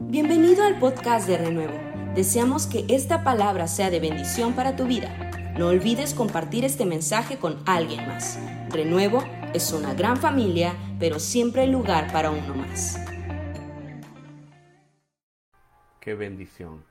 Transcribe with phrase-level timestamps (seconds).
[0.00, 1.76] Bienvenido al podcast de Renuevo.
[2.14, 5.12] Deseamos que esta palabra sea de bendición para tu vida.
[5.58, 8.38] No olvides compartir este mensaje con alguien más.
[8.70, 9.24] Renuevo
[9.54, 12.96] es una gran familia, pero siempre hay lugar para uno más.
[15.98, 16.84] Qué bendición.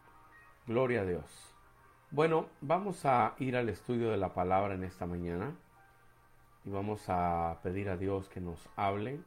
[0.68, 1.24] Gloria a Dios.
[2.12, 5.56] Bueno, vamos a ir al estudio de la palabra en esta mañana
[6.66, 9.22] y vamos a pedir a Dios que nos hable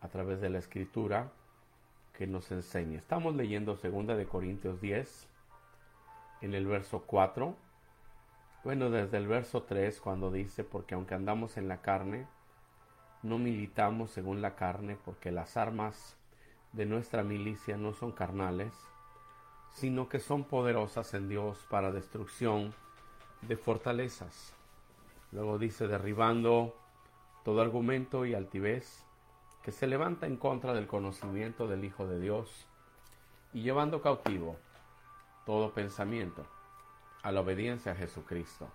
[0.00, 1.30] a través de la escritura,
[2.16, 2.96] que nos enseñe.
[2.96, 5.28] Estamos leyendo 2 de Corintios 10
[6.42, 7.54] en el verso 4.
[8.64, 12.26] Bueno, desde el verso 3 cuando dice, porque aunque andamos en la carne,
[13.22, 16.16] no militamos según la carne, porque las armas
[16.72, 18.72] de nuestra milicia no son carnales,
[19.72, 22.74] sino que son poderosas en Dios para destrucción
[23.42, 24.54] de fortalezas
[25.34, 26.76] Luego dice, derribando
[27.44, 29.04] todo argumento y altivez
[29.64, 32.66] que se levanta en contra del conocimiento del Hijo de Dios
[33.54, 34.58] y llevando cautivo
[35.46, 36.46] todo pensamiento
[37.22, 38.68] a la obediencia a Jesucristo.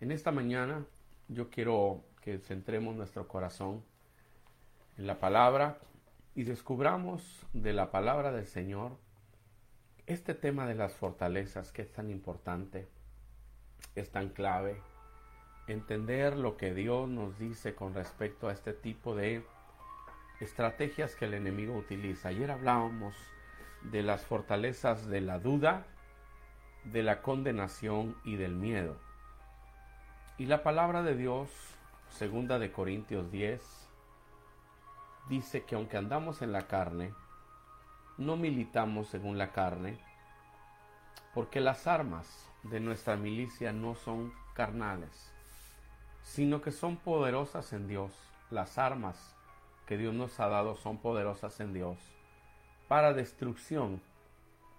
[0.00, 0.84] En esta mañana
[1.28, 3.84] yo quiero que centremos nuestro corazón
[4.98, 5.78] en la palabra
[6.34, 8.96] y descubramos de la palabra del Señor
[10.06, 12.88] este tema de las fortalezas que es tan importante,
[13.94, 14.76] es tan clave
[15.68, 19.36] entender lo que Dios nos dice con respecto a este tipo de
[20.40, 22.28] estrategias que el enemigo utiliza.
[22.28, 23.14] Ayer hablábamos
[23.82, 25.86] de las fortalezas de la duda,
[26.84, 28.96] de la condenación y del miedo.
[30.38, 31.50] Y la palabra de Dios,
[32.10, 33.62] segunda de Corintios 10,
[35.28, 37.14] dice que aunque andamos en la carne,
[38.18, 39.98] no militamos según la carne,
[41.34, 45.32] porque las armas de nuestra milicia no son carnales,
[46.22, 48.12] sino que son poderosas en Dios.
[48.50, 49.33] Las armas
[49.86, 51.98] que Dios nos ha dado son poderosas en Dios
[52.88, 54.00] para destrucción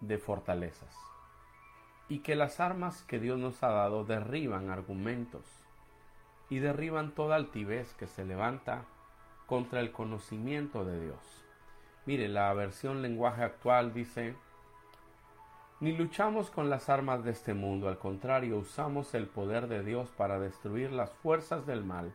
[0.01, 0.95] de fortalezas.
[2.07, 5.43] Y que las armas que Dios nos ha dado derriban argumentos
[6.49, 8.85] y derriban toda altivez que se levanta
[9.47, 11.43] contra el conocimiento de Dios.
[12.05, 14.35] Mire, la versión lenguaje actual dice,
[15.79, 20.09] ni luchamos con las armas de este mundo, al contrario, usamos el poder de Dios
[20.11, 22.13] para destruir las fuerzas del mal,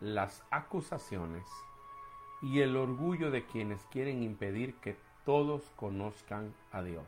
[0.00, 1.44] las acusaciones
[2.44, 7.06] y el orgullo de quienes quieren impedir que todos conozcan a Dios.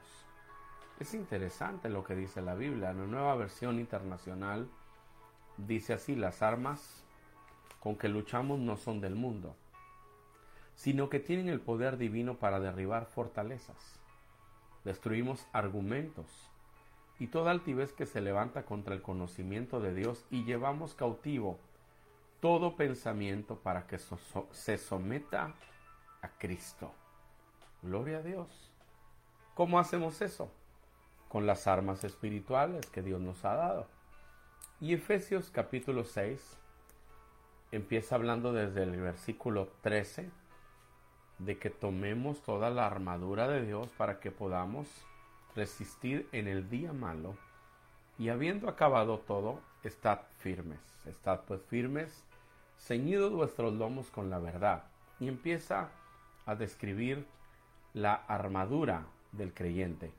[0.99, 2.91] Es interesante lo que dice la Biblia.
[2.91, 4.69] En la nueva versión internacional
[5.59, 7.05] dice así, las armas
[7.79, 9.55] con que luchamos no son del mundo,
[10.75, 13.97] sino que tienen el poder divino para derribar fortalezas
[14.87, 16.49] destruimos argumentos
[17.19, 21.59] y toda altivez que se levanta contra el conocimiento de Dios y llevamos cautivo
[22.41, 25.55] todo pensamiento para que se someta
[26.23, 26.93] a Cristo.
[27.83, 28.49] Gloria a Dios.
[29.55, 30.51] ¿Cómo hacemos eso?
[31.29, 33.87] Con las armas espirituales que Dios nos ha dado.
[34.81, 36.59] Y Efesios capítulo 6
[37.73, 40.31] empieza hablando desde el versículo 13
[41.39, 44.87] de que tomemos toda la armadura de Dios para que podamos
[45.55, 47.37] resistir en el día malo
[48.19, 52.25] y habiendo acabado todo, estad firmes, estad pues firmes,
[52.79, 54.85] ceñidos vuestros lomos con la verdad.
[55.21, 55.89] Y empieza
[56.45, 57.27] a describir
[57.95, 60.13] la armadura del creyente,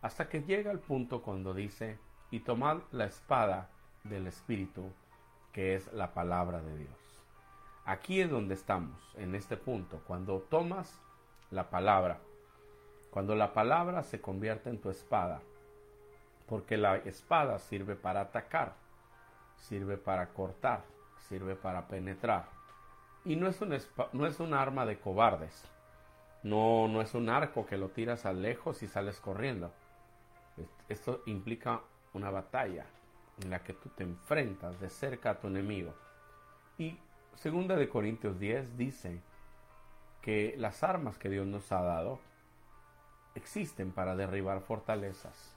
[0.00, 1.98] hasta que llega al punto cuando dice,
[2.30, 3.68] y tomad la espada
[4.04, 4.90] del Espíritu,
[5.52, 7.20] que es la palabra de Dios.
[7.84, 11.00] Aquí es donde estamos, en este punto, cuando tomas
[11.50, 12.18] la palabra,
[13.10, 15.42] cuando la palabra se convierte en tu espada,
[16.46, 18.74] porque la espada sirve para atacar,
[19.62, 20.84] sirve para cortar,
[21.28, 22.48] sirve para penetrar.
[23.24, 23.76] Y no es un,
[24.12, 25.64] no es arma de cobardes,
[26.42, 29.72] no, no es un arco que lo tiras a lejos y sales corriendo.
[30.88, 31.80] Esto implica
[32.12, 32.84] una batalla
[33.40, 35.94] en la que tú te enfrentas de cerca a tu enemigo.
[36.78, 36.98] Y
[37.36, 39.20] Segunda de Corintios 10 dice
[40.20, 42.20] que las armas que Dios nos ha dado
[43.34, 45.54] existen para derribar fortalezas,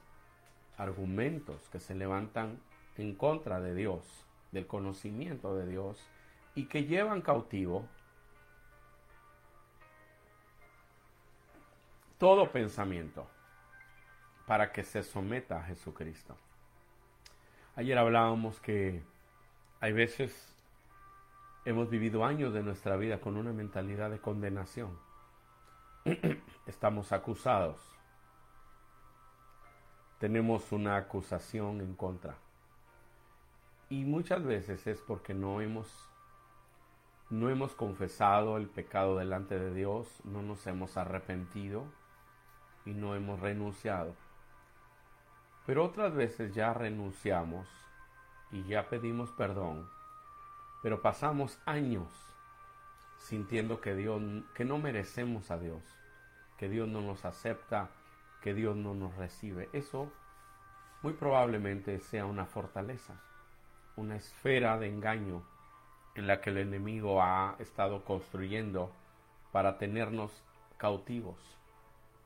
[0.78, 2.60] argumentos que se levantan
[2.98, 6.00] en contra de Dios, del conocimiento de Dios
[6.56, 7.88] y que llevan cautivo
[12.18, 13.28] todo pensamiento
[14.48, 16.38] para que se someta a Jesucristo.
[17.76, 19.04] Ayer hablábamos que
[19.82, 20.56] hay veces
[21.66, 25.00] Hemos vivido años de nuestra vida con una mentalidad de condenación.
[26.68, 27.82] Estamos acusados.
[30.20, 32.38] Tenemos una acusación en contra.
[33.90, 36.10] Y muchas veces es porque no hemos
[37.30, 41.86] no hemos confesado el pecado delante de Dios, no nos hemos arrepentido,
[42.86, 44.16] y no hemos renunciado.
[45.66, 47.68] Pero otras veces ya renunciamos
[48.52, 49.90] y ya pedimos perdón,
[50.84, 52.08] pero pasamos años
[53.18, 54.22] sintiendo que Dios
[54.54, 55.82] que no merecemos a Dios,
[56.58, 57.90] que Dios no nos acepta,
[58.42, 59.70] que Dios no nos recibe.
[59.74, 60.12] Eso
[61.02, 63.20] muy probablemente sea una fortaleza,
[63.96, 65.44] una esfera de engaño
[66.16, 68.92] en la que el enemigo ha estado construyendo
[69.52, 70.32] para tenernos
[70.78, 71.38] cautivos,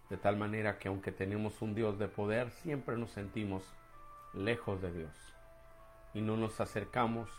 [0.10, 3.64] de tal manera que aunque tenemos un Dios de poder, siempre nos sentimos
[4.34, 5.12] lejos de Dios
[6.14, 7.30] y no nos acercamos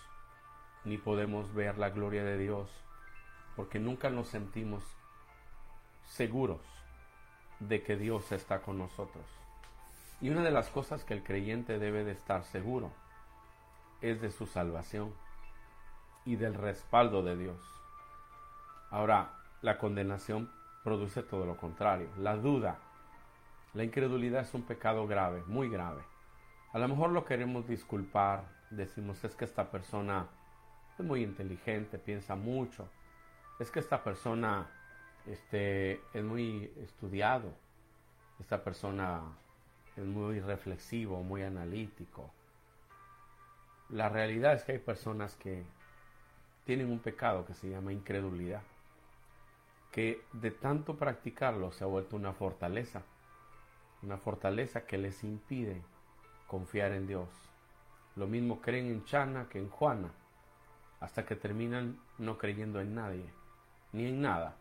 [0.85, 2.71] ni podemos ver la gloria de Dios
[3.57, 4.85] porque nunca nos sentimos
[6.07, 6.61] seguros
[7.59, 9.25] de que Dios está con nosotros.
[10.21, 12.93] Y una de las cosas que el creyente debe de estar seguro
[14.01, 15.13] es de su salvación
[16.25, 17.59] y del respaldo de Dios.
[18.91, 19.31] Ahora,
[19.63, 20.51] la condenación
[20.83, 22.79] produce todo lo contrario, la duda.
[23.75, 26.03] La incredulidad es un pecado grave, muy grave.
[26.73, 30.27] A lo mejor lo queremos disculpar, decimos es que esta persona
[30.99, 32.89] es muy inteligente, piensa mucho,
[33.59, 34.69] es que esta persona
[35.27, 37.53] este, es muy estudiado,
[38.41, 39.23] esta persona
[39.97, 42.33] es muy reflexivo, muy analítico.
[43.93, 45.65] La realidad es que hay personas que
[46.65, 48.63] tienen un pecado que se llama incredulidad,
[49.91, 53.03] que de tanto practicarlo se ha vuelto una fortaleza,
[54.03, 55.83] una fortaleza que les impide
[56.47, 57.29] confiar en Dios.
[58.15, 60.11] Lo mismo creen en Chana que en Juana,
[61.01, 63.27] hasta que terminan no creyendo en nadie,
[63.93, 64.55] ni en nada.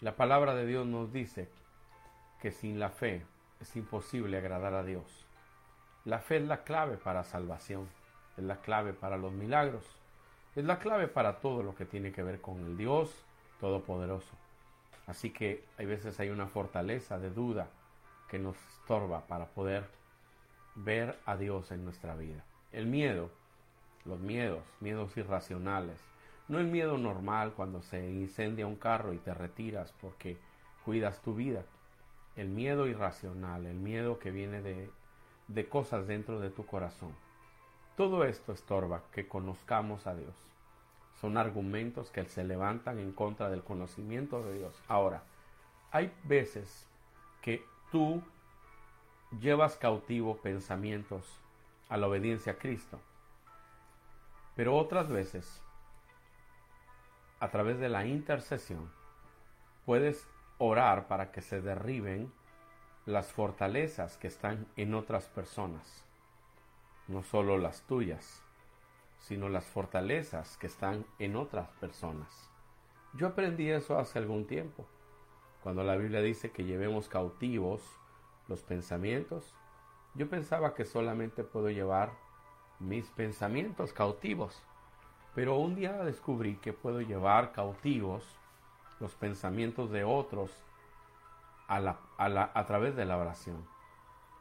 [0.00, 1.50] La palabra de Dios nos dice
[2.40, 3.26] que sin la fe
[3.60, 5.26] es imposible agradar a Dios.
[6.06, 7.88] La fe es la clave para salvación,
[8.36, 9.84] es la clave para los milagros.
[10.54, 13.10] Es la clave para todo lo que tiene que ver con el Dios
[13.60, 14.34] Todopoderoso.
[15.06, 17.68] Así que hay veces hay una fortaleza de duda
[18.28, 19.88] que nos estorba para poder
[20.74, 22.44] ver a Dios en nuestra vida.
[22.72, 23.30] El miedo,
[24.04, 25.98] los miedos, miedos irracionales,
[26.48, 30.36] no el miedo normal cuando se incendia un carro y te retiras porque
[30.84, 31.64] cuidas tu vida.
[32.36, 34.90] El miedo irracional, el miedo que viene de,
[35.48, 37.14] de cosas dentro de tu corazón.
[37.96, 40.34] Todo esto estorba que conozcamos a Dios.
[41.18, 44.78] Son argumentos que se levantan en contra del conocimiento de Dios.
[44.86, 45.22] Ahora,
[45.90, 46.86] hay veces
[47.40, 48.22] que tú
[49.40, 51.24] llevas cautivo pensamientos
[51.88, 53.00] a la obediencia a Cristo.
[54.56, 55.62] Pero otras veces,
[57.40, 58.90] a través de la intercesión,
[59.86, 60.28] puedes
[60.58, 62.30] orar para que se derriben
[63.06, 66.05] las fortalezas que están en otras personas
[67.08, 68.42] no solo las tuyas,
[69.18, 72.50] sino las fortalezas que están en otras personas.
[73.14, 74.86] Yo aprendí eso hace algún tiempo,
[75.62, 77.82] cuando la Biblia dice que llevemos cautivos
[78.48, 79.54] los pensamientos.
[80.14, 82.12] Yo pensaba que solamente puedo llevar
[82.78, 84.62] mis pensamientos cautivos,
[85.34, 88.24] pero un día descubrí que puedo llevar cautivos
[89.00, 90.50] los pensamientos de otros
[91.68, 93.66] a, la, a, a través de la oración.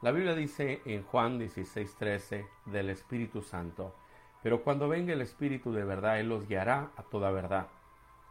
[0.05, 3.95] La Biblia dice en Juan 16:13 del Espíritu Santo,
[4.43, 7.65] pero cuando venga el Espíritu de verdad, Él los guiará a toda verdad,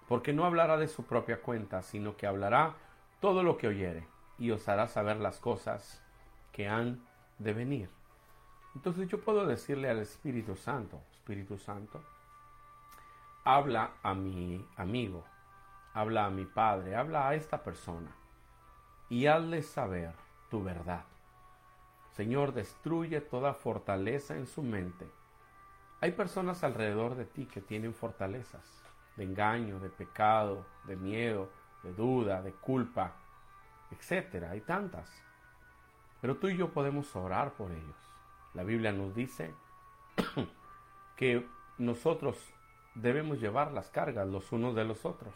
[0.07, 2.75] porque no hablará de su propia cuenta, sino que hablará
[3.21, 4.07] todo lo que oyere,
[4.39, 6.01] y os hará saber las cosas
[6.53, 7.05] que han
[7.41, 7.91] de venir.
[8.77, 12.05] Entonces yo puedo decirle al Espíritu Santo, Espíritu Santo,
[13.43, 15.25] habla a mi amigo,
[15.93, 18.15] habla a mi padre, habla a esta persona,
[19.11, 20.13] y hazle saber
[20.49, 21.03] tu verdad
[22.15, 25.11] Señor, destruye toda fortaleza en su mente.
[26.01, 28.63] Hay personas alrededor de ti que tienen fortalezas
[29.17, 31.51] de engaño, de pecado, de miedo,
[31.83, 33.17] de duda, de culpa,
[33.91, 34.51] etcétera.
[34.51, 35.11] Hay tantas.
[36.21, 37.97] Pero tú y yo podemos orar por ellos.
[38.55, 39.53] La Biblia nos dice
[41.17, 41.45] que
[41.79, 42.39] nosotros
[42.95, 45.35] debemos llevar las cargas los unos de los otros,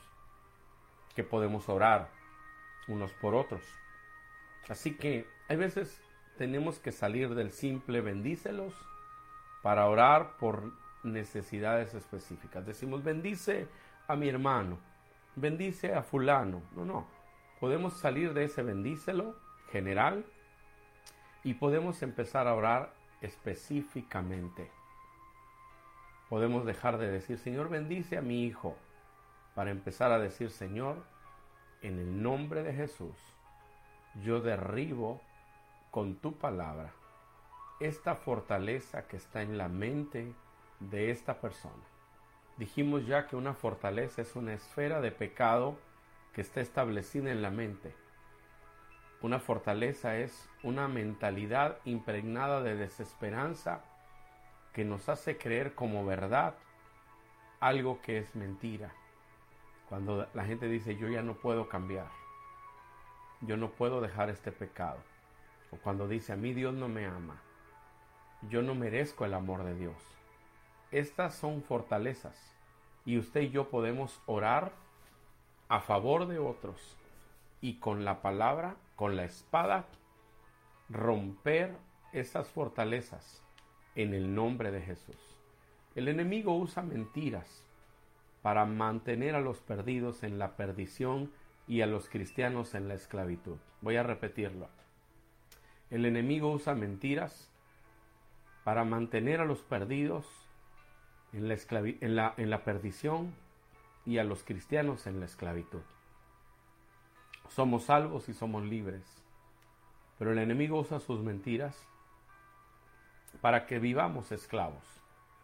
[1.16, 2.08] que podemos orar
[2.86, 3.62] unos por otros.
[4.68, 6.00] Así que hay veces
[6.38, 8.72] tenemos que salir del simple bendícelos
[9.60, 12.64] para orar por necesidades específicas.
[12.64, 13.68] Decimos, bendice
[14.06, 14.78] a mi hermano,
[15.36, 16.62] bendice a fulano.
[16.74, 17.06] No, no.
[17.60, 19.36] Podemos salir de ese bendícelo
[19.72, 20.24] general
[21.42, 24.70] y podemos empezar a orar específicamente.
[26.28, 28.76] Podemos dejar de decir, Señor, bendice a mi hijo,
[29.54, 31.02] para empezar a decir, Señor,
[31.82, 33.16] en el nombre de Jesús,
[34.22, 35.20] yo derribo
[35.98, 36.92] con tu palabra
[37.80, 40.32] esta fortaleza que está en la mente
[40.78, 41.82] de esta persona.
[42.56, 45.76] Dijimos ya que una fortaleza es una esfera de pecado
[46.32, 47.96] que está establecida en la mente.
[49.22, 53.82] Una fortaleza es una mentalidad impregnada de desesperanza
[54.72, 56.54] que nos hace creer como verdad
[57.58, 58.92] algo que es mentira.
[59.88, 62.06] Cuando la gente dice yo ya no puedo cambiar,
[63.40, 64.98] yo no puedo dejar este pecado.
[65.70, 67.42] O cuando dice a mí Dios no me ama,
[68.48, 69.96] yo no merezco el amor de Dios.
[70.90, 72.54] Estas son fortalezas
[73.04, 74.72] y usted y yo podemos orar
[75.68, 76.96] a favor de otros
[77.60, 79.86] y con la palabra, con la espada,
[80.88, 81.76] romper
[82.12, 83.42] esas fortalezas
[83.94, 85.16] en el nombre de Jesús.
[85.94, 87.64] El enemigo usa mentiras
[88.42, 91.32] para mantener a los perdidos en la perdición
[91.66, 93.58] y a los cristianos en la esclavitud.
[93.80, 94.68] Voy a repetirlo.
[95.90, 97.48] El enemigo usa mentiras
[98.64, 100.26] para mantener a los perdidos
[101.32, 103.34] en la, en en la perdición
[104.04, 105.82] y a los cristianos en la esclavitud.
[107.48, 109.04] Somos salvos y somos libres,
[110.18, 111.76] pero el enemigo usa sus mentiras
[113.40, 114.84] para que vivamos esclavos.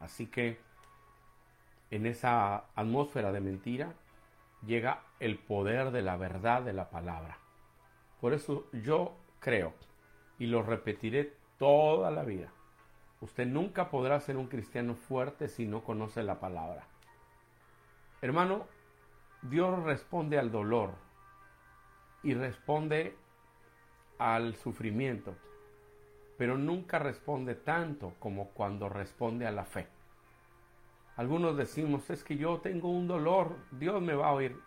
[0.00, 0.58] Así que
[1.90, 3.94] en esa atmósfera de mentira
[4.66, 7.38] llega el poder de la verdad de la palabra.
[8.20, 9.72] Por eso yo creo,
[10.38, 12.48] y lo repetiré toda la vida,
[13.20, 16.86] usted nunca podrá ser un cristiano fuerte si no conoce la palabra.
[18.22, 18.66] Hermano,
[19.42, 20.92] Dios responde al dolor
[22.22, 23.16] y responde
[24.18, 25.34] al sufrimiento,
[26.38, 29.86] pero nunca responde tanto como cuando responde a la fe.
[31.16, 34.58] Algunos decimos, es que yo tengo un dolor, Dios me va a oír.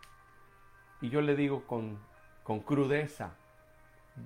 [1.01, 1.99] Y yo le digo con,
[2.43, 3.35] con crudeza,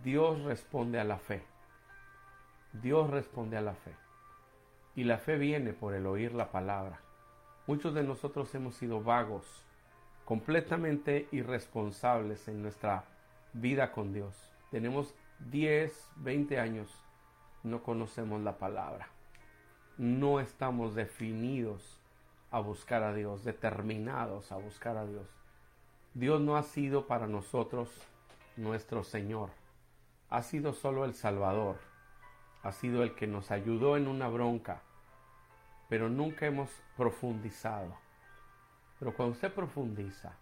[0.04, 1.44] Dios responde a la fe.
[2.72, 3.94] Dios responde a la fe.
[4.96, 7.02] Y la fe viene por el oír la palabra.
[7.68, 9.46] Muchos de nosotros hemos sido vagos,
[10.24, 13.04] completamente irresponsables en nuestra
[13.52, 14.34] vida con Dios.
[14.72, 15.14] Tenemos
[15.52, 16.90] 10, 20 años,
[17.62, 19.10] no conocemos la palabra.
[19.98, 22.00] No estamos definidos
[22.50, 25.28] a buscar a Dios, determinados a buscar a Dios.
[26.14, 27.90] Dios no ha sido para nosotros
[28.56, 29.50] nuestro Señor,
[30.32, 31.78] ha sido solo el Salvador,
[32.64, 34.82] ha sido el que nos ayudó en una bronca,
[35.90, 37.94] pero nunca hemos profundizado.
[38.98, 40.34] Pero cuando usted profundiza,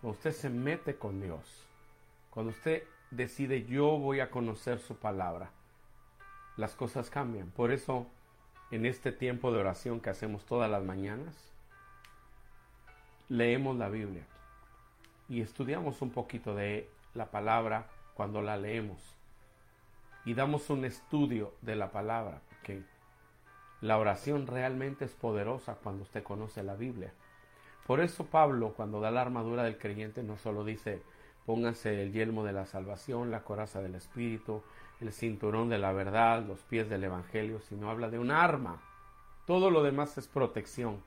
[0.00, 1.66] cuando usted se mete con Dios,
[2.30, 5.50] cuando usted decide yo voy a conocer su palabra,
[6.56, 7.50] las cosas cambian.
[7.50, 8.06] Por eso
[8.70, 11.36] en este tiempo de oración que hacemos todas las mañanas,
[13.28, 14.24] leemos la Biblia
[15.28, 19.16] y estudiamos un poquito de la palabra cuando la leemos
[20.24, 22.82] y damos un estudio de la palabra, porque
[23.80, 27.12] la oración realmente es poderosa cuando usted conoce la Biblia.
[27.86, 31.02] Por eso Pablo, cuando da la armadura del creyente, no solo dice
[31.46, 34.62] pónganse el yelmo de la salvación, la coraza del Espíritu,
[35.00, 38.80] el cinturón de la verdad, los pies del Evangelio, sino habla de un arma.
[39.46, 41.02] Todo lo demás es protección,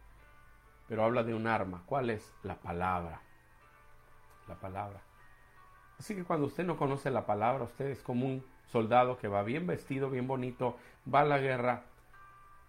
[0.89, 1.83] pero habla de un arma.
[1.85, 2.33] ¿Cuál es?
[2.43, 3.21] La palabra.
[4.47, 5.01] La palabra.
[5.99, 9.43] Así que cuando usted no conoce la palabra, usted es como un soldado que va
[9.43, 10.77] bien vestido, bien bonito,
[11.11, 11.83] va a la guerra,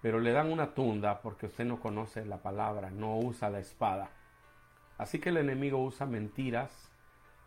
[0.02, 4.11] pero le dan una tunda porque usted no conoce la palabra, no usa la espada.
[4.99, 6.90] Así que el enemigo usa mentiras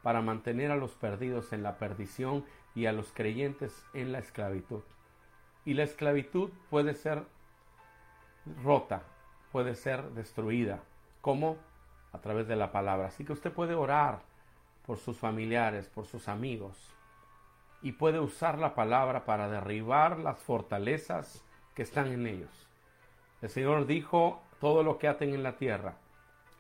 [0.02, 4.82] para mantener a los perdidos en la perdición y a los creyentes en la esclavitud.
[5.66, 7.24] Y la esclavitud puede ser
[8.64, 9.04] rota,
[9.52, 10.80] puede ser destruida.
[11.22, 11.58] ¿Cómo?
[12.14, 13.08] A través de la palabra.
[13.08, 14.22] Así que usted puede orar
[14.88, 16.76] por sus familiares, por sus amigos,
[17.84, 21.44] y puede usar la palabra para derribar las fortalezas
[21.76, 22.68] que están en ellos.
[23.44, 25.94] El Señor dijo, todo lo que aten en la tierra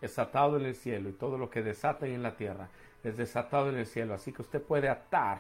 [0.01, 2.69] es atado en el cielo y todo lo que desaten en la tierra
[3.03, 4.13] es desatado en el cielo.
[4.13, 5.39] Así que usted puede atar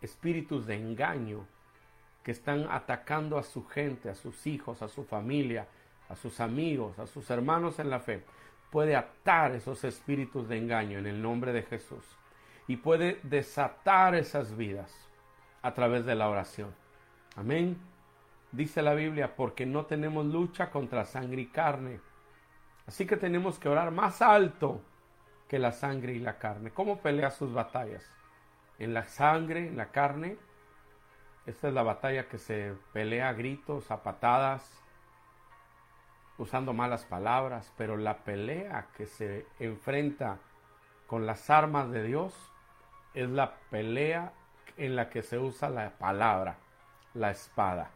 [0.00, 1.46] espíritus de engaño
[2.22, 5.66] que están atacando a su gente, a sus hijos, a su familia,
[6.08, 8.22] a sus amigos, a sus hermanos en la fe.
[8.72, 12.04] Puede atar esos espíritus de engaño en el nombre de Jesús
[12.66, 14.92] y puede desatar esas vidas
[15.62, 16.74] a través de la oración.
[17.36, 17.78] Amén.
[18.50, 22.00] Dice la Biblia, porque no tenemos lucha contra sangre y carne.
[22.88, 24.80] Así que tenemos que orar más alto
[25.46, 26.72] que la sangre y la carne.
[26.72, 28.10] ¿Cómo pelea sus batallas?
[28.82, 30.36] en la sangre, en la carne.
[31.46, 34.81] Esta es la batalla que se pelea a gritos, a patadas,
[36.38, 40.38] usando malas palabras, pero la pelea que se enfrenta
[41.06, 42.34] con las armas de Dios
[43.14, 44.32] es la pelea
[44.76, 46.56] en la que se usa la palabra,
[47.14, 47.90] la espada.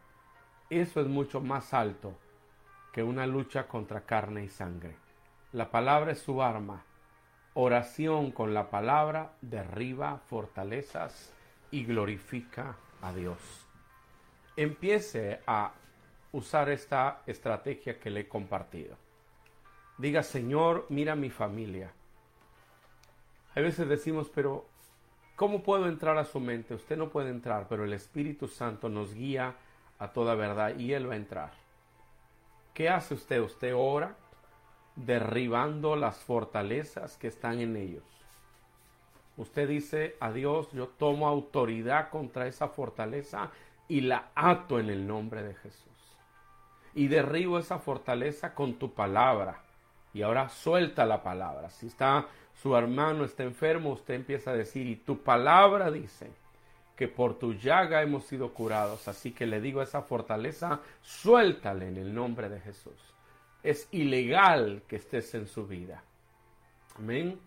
[0.69, 2.13] Eso es mucho más alto
[2.91, 4.95] que una lucha contra carne y sangre.
[5.51, 6.83] La palabra es su arma
[7.59, 11.33] Oración con la palabra derriba fortalezas
[11.71, 13.67] y glorifica a Dios.
[14.55, 15.71] Empiece a
[16.31, 18.95] usar esta estrategia que le he compartido.
[19.97, 21.91] Diga, Señor, mira mi familia.
[23.55, 24.67] A veces decimos, pero
[25.35, 26.75] ¿cómo puedo entrar a su mente?
[26.75, 29.55] Usted no puede entrar, pero el Espíritu Santo nos guía
[29.97, 31.51] a toda verdad y Él va a entrar.
[32.73, 33.41] ¿Qué hace usted?
[33.41, 34.15] Usted ora
[34.95, 38.03] derribando las fortalezas que están en ellos.
[39.37, 43.51] Usted dice a Dios, yo tomo autoridad contra esa fortaleza
[43.87, 45.86] y la ato en el nombre de Jesús.
[46.97, 49.61] Y derribo esa fortaleza con tu palabra.
[50.13, 51.69] Y ahora suelta la palabra.
[51.69, 52.27] Si está
[52.61, 56.31] su hermano está enfermo, usted empieza a decir, y tu palabra dice
[56.95, 59.07] que por tu llaga hemos sido curados.
[59.07, 62.99] Así que le digo a esa fortaleza, suéltale en el nombre de Jesús.
[63.61, 66.03] Es ilegal que estés en su vida.
[66.97, 67.39] Amén.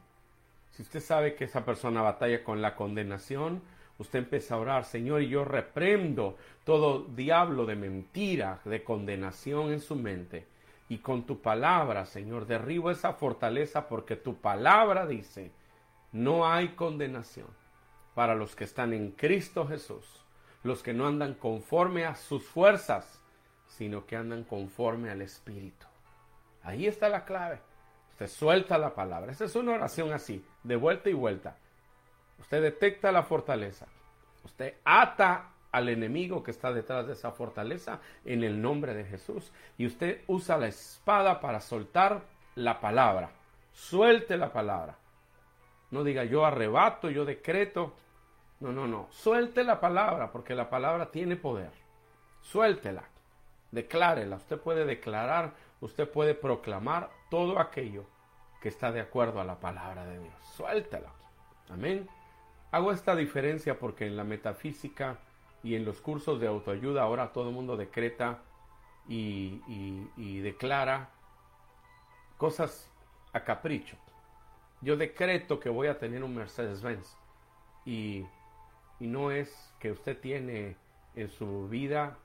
[0.71, 3.63] Si usted sabe que esa persona batalla con la condenación,
[4.01, 9.81] usted empieza a orar, Señor, y yo reprendo todo diablo de mentira, de condenación en
[9.81, 10.47] su mente.
[10.89, 15.53] Y con tu palabra, Señor, derribo esa fortaleza porque tu palabra dice,
[16.13, 17.47] no hay condenación
[18.15, 20.25] para los que están en Cristo Jesús,
[20.65, 23.23] los que no andan conforme a sus fuerzas,
[23.69, 25.87] sino que andan conforme al Espíritu.
[26.63, 27.61] Ahí está la clave.
[28.13, 29.31] Usted suelta la palabra.
[29.31, 31.57] Esa es una oración así, de vuelta y vuelta.
[32.41, 33.87] Usted detecta la fortaleza.
[34.45, 39.53] Usted ata al enemigo que está detrás de esa fortaleza en el nombre de Jesús.
[39.79, 42.23] Y usted usa la espada para soltar
[42.57, 43.31] la palabra.
[43.73, 44.97] Suelte la palabra.
[45.91, 47.95] No diga yo arrebato, yo decreto.
[48.61, 49.09] No, no, no.
[49.11, 51.71] Suelte la palabra porque la palabra tiene poder.
[52.41, 53.05] Suéltela.
[53.71, 54.37] Declárela.
[54.37, 58.05] Usted puede declarar, usted puede proclamar todo aquello
[58.61, 60.35] que está de acuerdo a la palabra de Dios.
[60.57, 61.13] Suéltela.
[61.69, 62.09] Amén.
[62.73, 65.19] Hago esta diferencia porque en la metafísica
[65.63, 68.39] y en los cursos de autoayuda ahora todo el mundo decreta
[69.09, 71.11] y, declara
[72.37, 72.89] cosas
[73.33, 73.97] a capricho.
[74.83, 77.17] Yo decreto que voy a tener un Mercedes-Benz
[77.85, 78.25] y,
[79.01, 80.77] no es que usted tiene
[81.17, 82.19] en su vida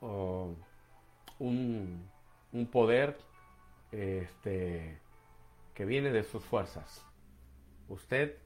[0.00, 2.08] un,
[2.52, 3.18] un, poder
[3.90, 4.98] este,
[5.74, 7.04] que viene de sus fuerzas.
[7.88, 8.36] Usted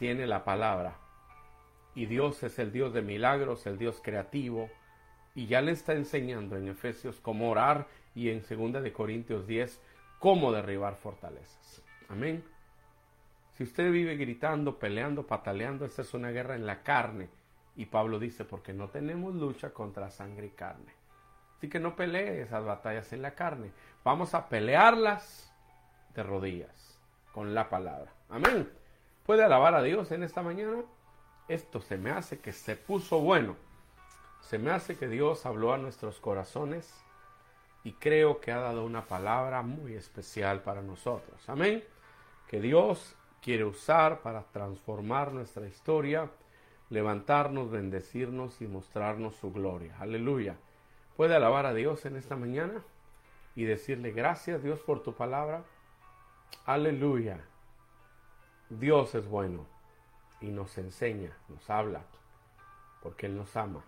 [0.00, 0.96] tiene la palabra
[1.94, 4.70] y Dios es el Dios de milagros, el Dios creativo
[5.34, 9.78] y ya le está enseñando en Efesios cómo orar y en 2 de Corintios 10
[10.18, 11.82] cómo derribar fortalezas.
[12.08, 12.42] Amén.
[13.52, 17.28] Si usted vive gritando, peleando, pataleando, esta es una guerra en la carne.
[17.76, 20.94] Y Pablo dice, porque no tenemos lucha contra sangre y carne.
[21.58, 23.70] Así que no pelee esas batallas en la carne.
[24.02, 25.52] Vamos a pelearlas
[26.14, 26.98] de rodillas,
[27.34, 28.10] con la palabra.
[28.30, 28.79] Amén.
[29.30, 30.82] ¿Puede alabar a Dios en esta mañana?
[31.46, 33.54] Esto se me hace que se puso bueno.
[34.40, 36.92] Se me hace que Dios habló a nuestros corazones
[37.84, 41.48] y creo que ha dado una palabra muy especial para nosotros.
[41.48, 41.84] Amén.
[42.48, 46.28] Que Dios quiere usar para transformar nuestra historia,
[46.88, 49.94] levantarnos, bendecirnos y mostrarnos su gloria.
[50.00, 50.56] Aleluya.
[51.16, 52.82] ¿Puede alabar a Dios en esta mañana
[53.54, 55.62] y decirle gracias Dios por tu palabra?
[56.66, 57.38] Aleluya.
[58.70, 59.66] Dios es bueno
[60.40, 62.04] y nos enseña, nos habla,
[63.02, 63.84] porque Él nos ama.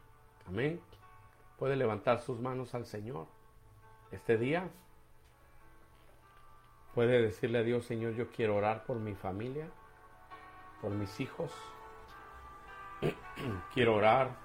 [0.47, 0.81] Amén.
[1.59, 3.27] Puede levantar sus manos al Señor
[4.11, 4.69] este día
[6.95, 9.67] Puede decirle a Dios, Señor, yo quiero orar por mi familia,
[10.83, 11.51] por mis hijos.
[13.75, 14.37] quiero orar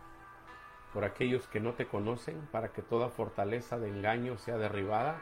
[0.93, 5.19] por aquellos que no te conocen para que toda fortaleza de engaño sea derribada.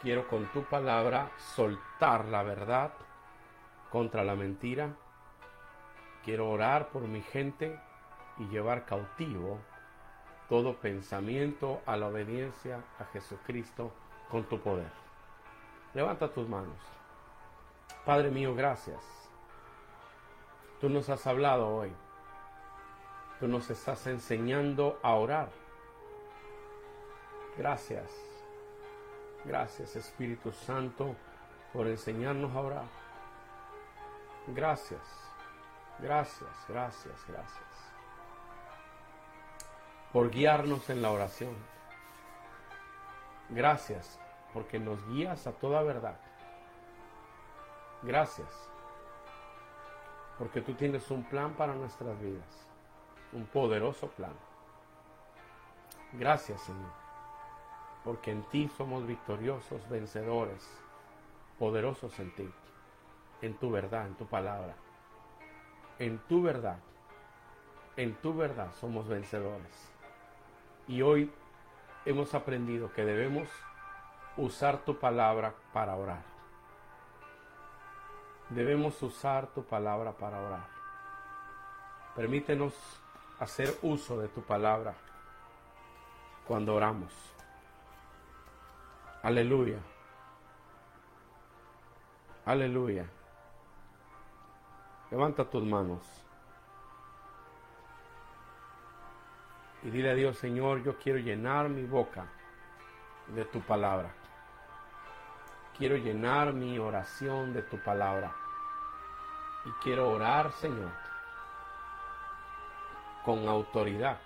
[0.00, 2.92] Quiero con tu palabra soltar la verdad
[3.90, 4.94] contra la mentira.
[6.24, 7.78] Quiero orar por mi gente
[8.38, 9.58] y llevar cautivo
[10.48, 13.92] todo pensamiento a la obediencia a Jesucristo
[14.30, 14.90] con tu poder.
[15.94, 16.78] Levanta tus manos.
[18.04, 19.00] Padre mío, gracias.
[20.80, 21.92] Tú nos has hablado hoy.
[23.38, 25.50] Tú nos estás enseñando a orar.
[27.56, 28.10] Gracias.
[29.44, 31.14] Gracias Espíritu Santo
[31.72, 33.09] por enseñarnos a orar.
[34.54, 35.00] Gracias.
[35.98, 37.92] Gracias, gracias, gracias.
[40.12, 41.54] Por guiarnos en la oración.
[43.50, 44.18] Gracias
[44.52, 46.18] porque nos guías a toda verdad.
[48.02, 48.48] Gracias,
[50.38, 52.66] porque tú tienes un plan para nuestras vidas,
[53.32, 54.32] un poderoso plan.
[56.14, 56.90] Gracias, Señor,
[58.04, 60.66] porque en ti somos victoriosos, vencedores,
[61.58, 62.50] poderosos en ti,
[63.42, 64.74] en tu verdad, en tu palabra,
[65.98, 66.78] en tu verdad,
[67.96, 69.92] en tu verdad somos vencedores.
[70.88, 71.30] Y hoy
[72.04, 73.48] hemos aprendido que debemos
[74.36, 76.22] usar tu palabra para orar.
[78.48, 80.66] Debemos usar tu palabra para orar.
[82.16, 82.74] Permítenos
[83.38, 84.94] hacer uso de tu palabra
[86.46, 87.12] cuando oramos.
[89.22, 89.78] Aleluya.
[92.44, 93.06] Aleluya.
[95.10, 96.00] Levanta tus manos.
[99.82, 102.26] Y dile a Dios, Señor, yo quiero llenar mi boca
[103.28, 104.12] de tu palabra.
[105.76, 108.32] Quiero llenar mi oración de tu palabra.
[109.64, 110.92] Y quiero orar, Señor,
[113.24, 114.18] con autoridad,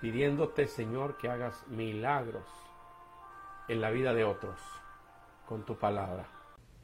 [0.00, 2.44] pidiéndote, Señor, que hagas milagros
[3.68, 4.60] en la vida de otros
[5.46, 6.39] con tu palabra.